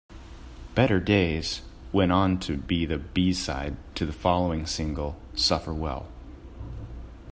[0.73, 6.07] "Better Days" went on to be the B-side to the following single, "Suffer Well".